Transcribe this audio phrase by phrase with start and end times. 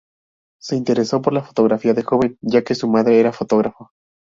[0.59, 3.91] Se interesó por la fotografía de joven ya que su madre era fotógrafa.